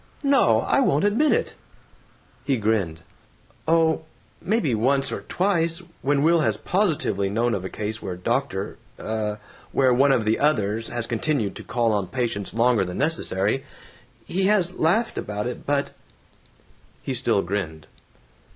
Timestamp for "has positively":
6.39-7.29